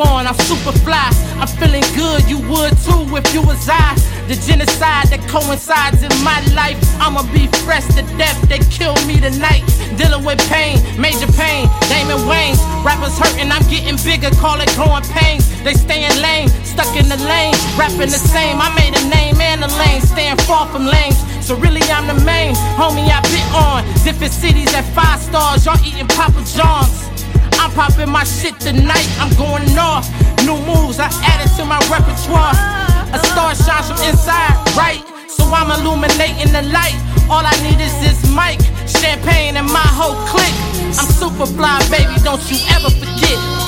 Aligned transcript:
born, 0.00 0.26
I'm 0.26 0.38
super 0.48 0.72
fly. 0.80 1.08
I'm 1.40 1.48
feeling 1.60 1.84
good, 1.94 2.24
you 2.28 2.38
would 2.48 2.72
too 2.84 3.04
if 3.16 3.26
you 3.34 3.42
was 3.42 3.68
I. 3.68 3.94
The 4.28 4.36
genocide 4.46 5.08
that 5.12 5.20
coincides 5.28 6.02
in 6.02 6.14
my 6.24 6.40
life. 6.56 6.78
I'ma 7.00 7.22
be 7.32 7.46
fresh 7.66 7.86
to 7.96 8.02
death, 8.16 8.38
they 8.48 8.60
kill 8.72 8.96
me 9.04 9.20
tonight. 9.20 9.64
Dealing 9.98 10.24
with 10.24 10.40
pain, 10.48 10.80
major 10.96 11.28
pain, 11.36 11.68
Damon 11.92 12.24
Wayans. 12.28 12.60
Rappers 12.84 13.16
hurting, 13.18 13.50
I'm 13.52 13.64
getting 13.68 13.98
bigger, 14.00 14.30
call 14.40 14.60
it 14.60 14.70
growing 14.76 15.04
pains. 15.12 15.44
They 15.64 15.74
staying 15.74 16.16
lame, 16.22 16.48
stuck 16.64 16.92
in 16.96 17.08
the 17.08 17.20
lane, 17.28 17.56
rapping 17.76 18.10
the 18.12 18.22
same. 18.32 18.56
I 18.60 18.72
made 18.72 18.94
a 18.96 19.04
name 19.08 19.40
and 19.40 19.60
a 19.64 19.70
lane, 19.80 20.00
staying 20.00 20.38
far 20.48 20.66
from 20.72 20.86
lanes. 20.86 21.18
So 21.44 21.56
really, 21.56 21.82
I'm 21.90 22.06
the 22.06 22.18
main 22.24 22.54
homie 22.78 23.10
I 23.10 23.20
bit 23.28 23.48
on. 23.52 23.84
Different 24.04 24.32
cities 24.32 24.72
at 24.72 24.86
five 24.94 25.20
stars, 25.20 25.66
y'all 25.66 25.80
eating 25.84 26.08
Papa 26.08 26.40
John's. 26.56 27.09
I'm 27.60 27.70
popping 27.72 28.08
my 28.08 28.24
shit 28.24 28.58
tonight, 28.58 29.06
I'm 29.20 29.28
going 29.36 29.68
off. 29.76 30.08
New 30.48 30.56
moves, 30.64 30.98
I 30.98 31.12
added 31.20 31.52
to 31.60 31.64
my 31.68 31.76
repertoire. 31.92 32.56
A 33.12 33.18
star 33.20 33.54
shines 33.54 33.92
from 33.92 34.00
inside, 34.08 34.56
right? 34.80 35.04
So 35.28 35.44
I'm 35.44 35.68
illuminating 35.68 36.52
the 36.56 36.62
light. 36.72 36.96
All 37.28 37.44
I 37.44 37.52
need 37.60 37.78
is 37.84 37.92
this 38.00 38.24
mic, 38.32 38.58
champagne, 38.88 39.56
and 39.58 39.66
my 39.66 39.88
whole 39.92 40.16
clique. 40.26 40.56
I'm 40.96 41.06
super 41.12 41.44
fly, 41.44 41.78
baby, 41.90 42.16
don't 42.24 42.40
you 42.50 42.56
ever 42.72 42.88
forget 42.88 43.59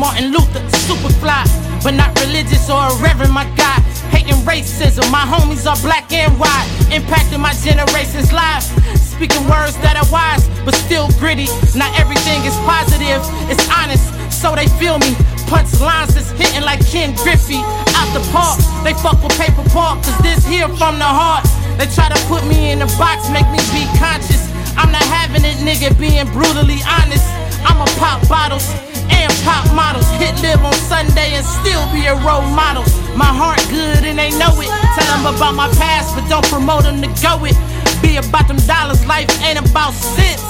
Martin 0.00 0.32
Luther, 0.32 0.64
super 0.88 1.12
fly. 1.20 1.44
But 1.84 1.92
not 1.92 2.18
religious 2.24 2.68
or 2.68 2.80
a 2.80 2.94
reverend, 3.04 3.32
my 3.32 3.44
God. 3.56 3.80
Hating 4.08 4.40
racism, 4.48 5.04
my 5.12 5.24
homies 5.28 5.68
are 5.68 5.76
black 5.84 6.10
and 6.12 6.32
white. 6.40 6.68
Impacting 6.88 7.40
my 7.40 7.52
generation's 7.60 8.32
life. 8.32 8.64
Speaking 8.96 9.44
words 9.44 9.76
that 9.84 10.00
are 10.00 10.08
wise, 10.10 10.48
but 10.64 10.74
still 10.74 11.08
gritty. 11.20 11.48
Not 11.76 11.92
everything 12.00 12.40
is 12.48 12.56
positive, 12.64 13.20
it's 13.52 13.68
honest 13.68 14.08
so 14.40 14.56
they 14.56 14.66
feel 14.80 14.96
me. 14.98 15.12
Punch 15.44 15.68
lines 15.80 16.16
is 16.16 16.30
hitting 16.32 16.64
like 16.64 16.80
Ken 16.88 17.12
Griffey 17.20 17.60
out 18.00 18.08
the 18.16 18.24
park. 18.32 18.56
They 18.82 18.94
fuck 19.04 19.20
with 19.20 19.36
Paper 19.36 19.62
Paulk, 19.68 20.00
cause 20.00 20.16
this 20.24 20.46
here 20.46 20.68
from 20.80 20.96
the 20.96 21.04
heart. 21.04 21.44
They 21.76 21.84
try 21.92 22.08
to 22.08 22.20
put 22.24 22.46
me 22.48 22.72
in 22.72 22.80
a 22.80 22.88
box, 22.96 23.28
make 23.28 23.44
me 23.52 23.60
be 23.76 23.84
conscious. 24.00 24.48
I'm 24.80 24.90
not 24.90 25.04
having 25.12 25.44
it, 25.44 25.60
nigga, 25.60 25.92
being 26.00 26.24
brutally 26.32 26.80
honest. 26.88 27.26
I'ma 27.68 27.84
pop 28.00 28.26
bottles 28.28 28.64
and 29.12 29.28
pop 29.44 29.68
models. 29.76 29.99
Live 30.38 30.64
on 30.64 30.72
Sunday 30.72 31.34
and 31.34 31.44
still 31.44 31.84
be 31.92 32.06
a 32.06 32.14
role 32.14 32.46
model. 32.54 32.84
My 33.16 33.26
heart 33.26 33.60
good 33.68 34.04
and 34.06 34.18
they 34.18 34.30
know 34.38 34.54
it. 34.62 34.70
Tell 34.94 35.08
them 35.10 35.26
about 35.34 35.54
my 35.54 35.68
past, 35.74 36.14
but 36.14 36.26
don't 36.30 36.46
promote 36.46 36.84
them 36.84 37.02
to 37.02 37.08
go 37.20 37.44
it. 37.44 37.56
Be 38.00 38.16
about 38.16 38.46
them 38.48 38.56
dollars, 38.64 39.04
life 39.06 39.28
ain't 39.42 39.58
about 39.58 39.92
cents. 39.92 40.42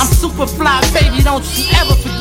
I'm 0.00 0.12
super 0.12 0.46
fly, 0.46 0.82
baby, 0.92 1.22
don't 1.22 1.44
you 1.56 1.64
ever 1.78 1.94
forget 1.94 2.17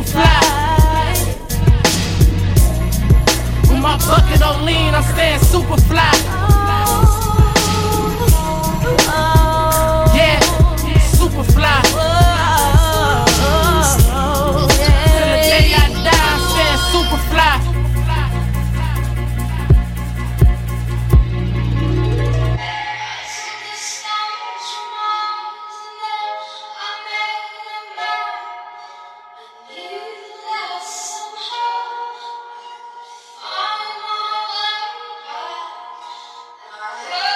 super 0.00 0.12
fly. 0.12 1.14
When 3.68 3.80
my 3.80 3.96
bucket 3.98 4.42
on 4.42 4.64
lean, 4.64 4.94
I 4.94 5.02
Amen. 36.82 37.29